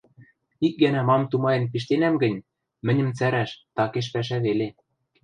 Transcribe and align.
Ик 0.65 0.73
гӓнӓ 0.81 1.01
мам 1.09 1.23
тумаен 1.29 1.63
пиштенӓм 1.71 2.15
гӹнь, 2.23 2.43
мӹньӹм 2.85 3.09
цӓрӓш— 3.17 3.51
такеш 3.75 4.07
пӓшӓ 4.13 4.37
веле. 4.45 4.67